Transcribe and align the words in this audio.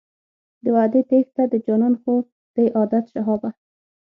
د 0.63 0.65
وعدې 0.75 1.01
تېښته 1.09 1.43
د 1.49 1.53
جانان 1.65 1.93
خو 2.01 2.13
دی 2.55 2.65
عادت 2.77 3.05
شهابه. 3.13 3.49